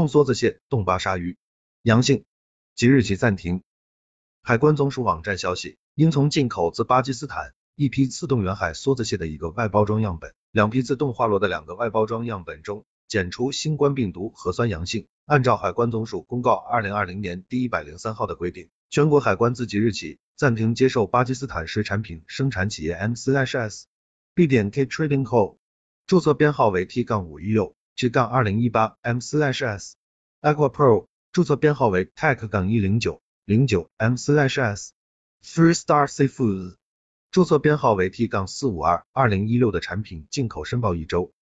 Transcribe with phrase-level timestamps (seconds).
[0.00, 1.36] 冻梭子蟹、冻巴鲨鱼
[1.82, 2.24] 阳性，
[2.74, 3.62] 即日起暂停。
[4.40, 15.06] 海关总署网站消息，因从进口自巴基斯坦一批自动远海梭子蟹的一个外包装样本，两批自动化螺的两个外包装样本中检出新冠病毒核酸阳性。
[15.26, 23.84] 按照海关总署公告二零二零年第一百零三号的规定，全国海关自即日起暂停接受巴基斯坦水产品生产企业 M/S
[24.34, 25.58] B 点 K Trading Co.
[26.06, 27.76] 注册编号为 T 杠五一六。
[28.00, 29.36] G 杠二零一八 M/S
[30.40, 34.32] Aqua Pro 注册编号为 Tech 杠一零九零九 M/S
[35.44, 36.76] Three Star Seafood
[37.30, 41.32] 注册编号为 T 杠四五二二零一六的产品进口申报一周，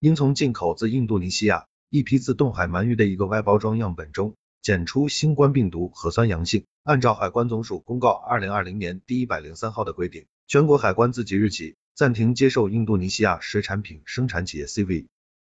[0.00, 15.06] 因从进口自印度尼西亚一批自冻海鳗鱼的一个外包装样本中检出新冠病毒核酸阳性，按照海关总署公告二零二零年第一百零三号的规定，全国海关自即日起暂停接受印度尼西亚水产品生产企业 CV。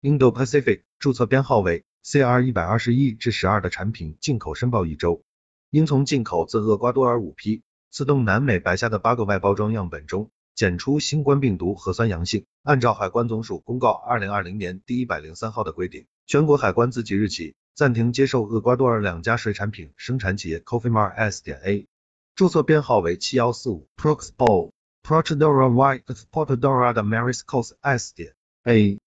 [0.02, 5.23] Indo-Pacific 注册编号为 CR 一百二十一至十二的产品进口申报一周，
[5.70, 12.45] 应从进口自厄瓜多尔五批自动南美白虾的八个外包装样本中检出新冠病毒核酸阳性。
[12.62, 21.87] 按照海关总署公告二零二零年第一百零三号的规定，全国海关自即日起暂停接受厄瓜多尔两家水产品生产企业 Coffee Mar S 点 A，
[22.34, 28.34] 注册编号为七幺四五 Proxpo Prochadora Y Exportadora de Mariscos S 点
[28.65, 28.99] A。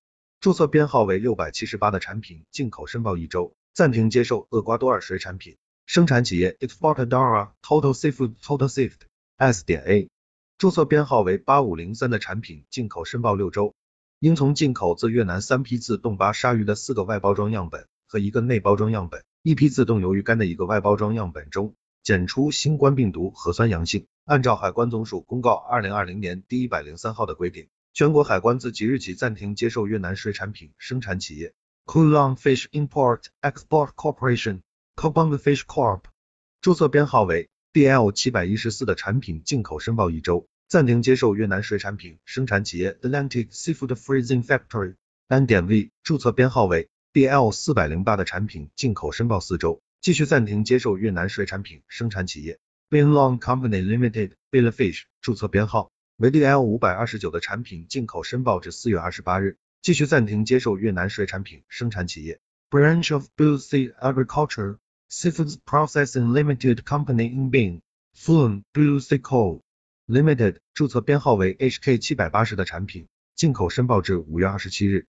[0.42, 9.02] 注册编号为六百七十八的产品进口申报一周，暂停接受厄瓜多尔水产品生产企业 Exportadora Total Seafood Total Seafood
[9.36, 10.08] S 点 A。
[10.58, 13.74] 注册编号为八五零三的产品进口申报六周，
[14.20, 24.06] 应从进口自越南三批自动巴鲨鱼的四个外包装样本和一个内包装样本，一批自动鱿鱼干的一个外包装样本中检出新冠病毒核酸阳性。
[24.24, 27.68] 按照海关总署公告二零二零年第一百零三号的规定。
[27.94, 31.54] 全国海关自即日起暂停接受越南水产品生产企业
[31.86, 34.62] Kulang Fish Import Export Corporation
[34.96, 36.04] Kobang Fish Corp.
[36.62, 44.96] 注册编号为 DL 七百一十四的产品进口申报一周，暂停接受越南水产品生产企业 Atlantic Seafood Freezing Factory
[45.28, 55.92] N 点 V 注册编号为 DL 四百零八的产品进口申报四周，继续暂停接受越南水产品生产企业 Binlong Company Limited Bill Fish 注册编号。
[56.20, 67.80] 维 DL 五百二十九的产品进口申报至四月二十八日，继续暂停接受越南水产品生产企业 Branch of Blue Sea Agriculture Seafoods Processing Limited Company in Bing
[68.14, 69.62] Flume Blue Sea Co
[70.08, 73.08] Limited 注册编号为 HK 七百八十的产品
[73.38, 75.08] 进口申报至五月二十七日，